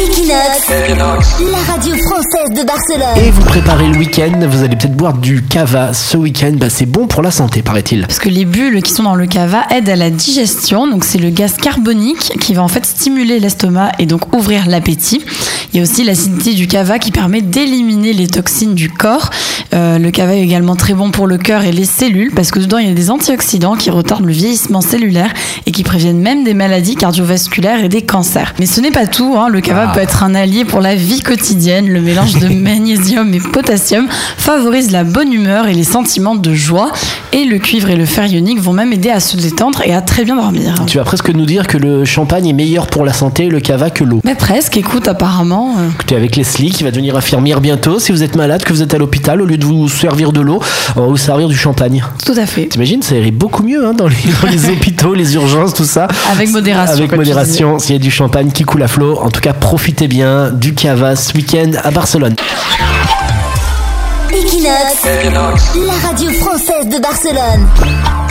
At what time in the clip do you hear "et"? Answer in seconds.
3.22-3.30, 13.98-14.06, 21.64-21.72, 25.66-25.72, 27.84-27.88, 33.34-33.40, 35.68-35.74, 37.32-37.44, 37.90-37.96, 39.84-39.94